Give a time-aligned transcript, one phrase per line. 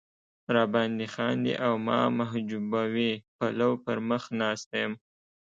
[0.53, 4.93] را باندې خاندي او ما محجوبوي پلو پر مخ ناسته یم.